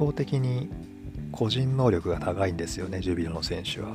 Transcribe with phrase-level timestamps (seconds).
[0.00, 0.70] 倒的に
[1.30, 3.94] 個人能力が高いんですよねジュビロの選手は。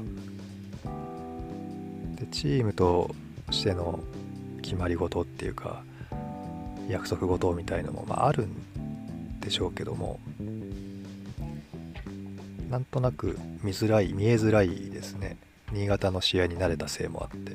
[2.16, 3.16] でチームと
[3.50, 4.00] しての
[4.62, 5.82] 決まり事っていうか
[6.88, 10.20] 約束事みたいのも、まあ、あるんでしょうけども
[12.70, 15.38] なんとなく見づらい見えづらいですね
[15.72, 17.54] 新潟の試合に慣れたせいもあって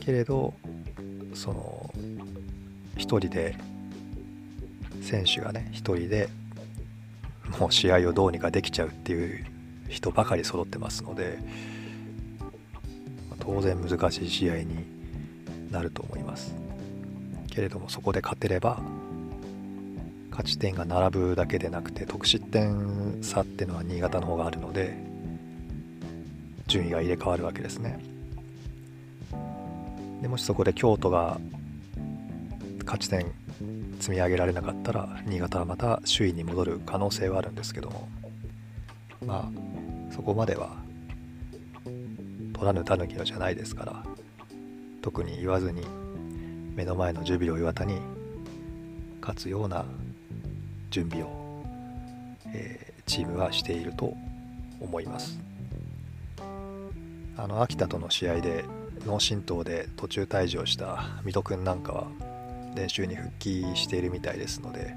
[0.00, 0.54] けれど
[1.34, 1.94] その
[2.96, 3.56] 1人で
[5.02, 6.28] 選手がね1人で
[7.58, 9.44] もう試合をどうにかできちゃうっていう
[9.88, 11.38] 人ばかり揃ってますので
[13.38, 14.84] 当然難しい試合に
[15.70, 16.54] なると思います。
[17.48, 18.80] けれどもそこで勝てれば
[20.30, 24.94] 勝ち点が並ぶだけでなくて得失点差っていうのは新潟の方があるので
[26.66, 27.98] 順位が入れ替わるわけですね。
[30.20, 31.38] でもしそこで京都が
[32.84, 33.32] 勝ち点
[33.98, 38.08] 積み上げられなかったら新潟はまた首位に戻る可能性はあるんですけども。
[39.24, 40.76] まあそこまでは
[41.84, 44.02] 取らぬ狸のじゃないですから
[45.02, 45.86] 特に言わずに
[46.74, 48.00] 目の前のジュビロ磐田に
[49.20, 49.84] 勝つような
[50.90, 51.28] 準備を、
[52.46, 54.14] えー、チームはしていると
[54.80, 55.38] 思います。
[57.38, 58.64] あの秋田との試合で
[59.04, 62.06] 脳震盪で途中退場した水戸君なんかは
[62.76, 64.94] 練習に復帰しているみたいですので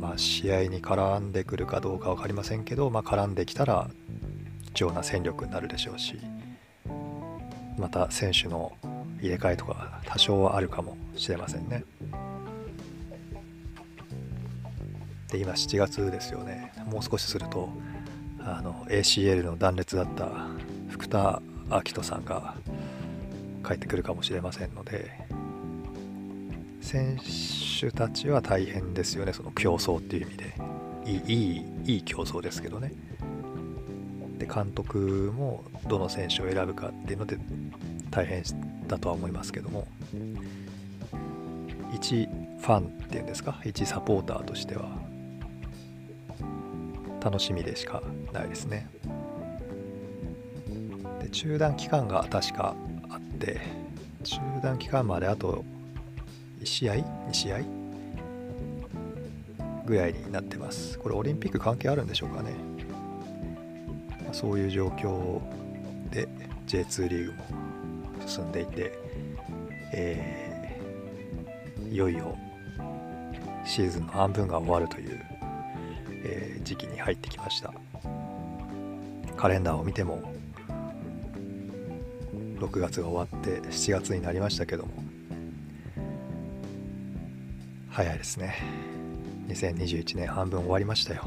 [0.00, 3.88] まあ試合に絡んでくるかどうか分かりませんけど、まあ、絡んできたら
[4.72, 6.18] 貴重な戦力になるでしょうし
[7.78, 8.72] また選手の
[9.20, 11.84] 入れ替えとか多少はあるかもしれませんね。
[15.30, 17.68] で今7月ですよねもう少しすると
[18.38, 20.28] あの ACL の断裂だった
[20.88, 22.54] 福田明人さんが
[23.64, 25.10] 帰ってくるかもしれませんので
[26.80, 27.18] 選
[27.80, 30.54] 手たちは大変ですよねその競争っていう意味で。
[31.06, 32.90] いいいいいい競争ですけどね。
[34.38, 37.36] で監督もどの選手を選ぶかっていうので
[38.10, 38.42] 大変
[38.88, 39.86] だとは思いますけども。
[41.92, 42.26] 一
[42.60, 43.60] ファンっていうんですか？
[43.66, 44.88] 一サポーターとしては。
[47.22, 48.02] 楽しみでしか
[48.32, 48.88] ないですね。
[51.20, 52.74] で中断期間が確か
[53.34, 53.60] あって
[54.22, 55.64] 中断期間まであと
[56.60, 57.60] 1試合？2試合？
[59.84, 60.98] ぐらいになってます。
[60.98, 62.52] これオリンピック関係あるんでしょうかね。
[64.32, 65.40] そういう状況
[66.10, 66.26] で
[66.66, 67.38] J2 リーグも
[68.26, 68.92] 進んでいて、
[69.92, 72.36] えー、いよいよ
[73.66, 75.20] シーズンの半分が終わるという、
[76.24, 77.74] えー、時期に入ってきました。
[79.36, 80.22] カレンダーを見ても
[82.64, 84.92] 6月が終わって7月になりましたけども。
[87.90, 88.56] 早いですね。
[89.48, 91.24] 2021年半分終わりましたよ。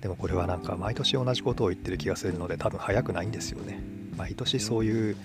[0.00, 3.80] でもこれはなんか毎年同じことを言ってる気がするので多分早くないんですよね。
[4.16, 5.16] 毎年そういう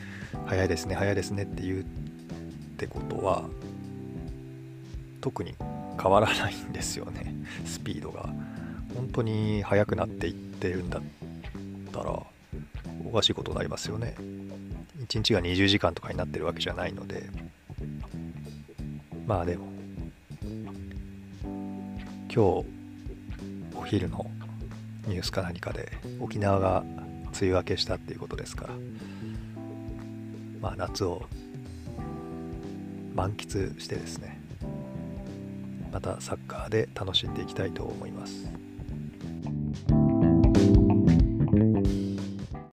[0.45, 1.83] 早いですね早いですねって言うっ
[2.77, 3.43] てことは
[5.21, 5.55] 特に
[6.01, 7.33] 変わらないんですよね。
[7.65, 8.29] スピードが。
[8.95, 11.01] 本当に速くなっていってるんだっ
[11.91, 12.23] たら。
[13.05, 14.15] おかしいことになりますよね。
[14.99, 17.29] 1日が20時間とかになってるわけじゃないので。
[19.27, 19.67] まあでも
[21.43, 22.37] 今日
[23.75, 24.29] お昼の
[25.07, 26.83] ニュースか何かで沖縄が
[27.39, 28.73] 梅雨明けしたっていうことですから。
[30.61, 31.23] まあ夏を
[33.15, 34.39] 満喫してですね。
[35.91, 38.47] またサッカーで楽しんでいきたいと思います。